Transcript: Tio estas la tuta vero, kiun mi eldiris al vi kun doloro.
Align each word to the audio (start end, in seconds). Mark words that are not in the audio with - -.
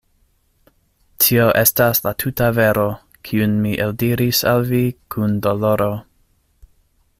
Tio 1.23 1.43
estas 1.61 2.01
la 2.05 2.13
tuta 2.23 2.47
vero, 2.61 2.87
kiun 3.29 3.55
mi 3.67 3.75
eldiris 3.87 4.43
al 4.53 4.67
vi 4.73 4.83
kun 5.17 5.39
doloro. 5.49 5.91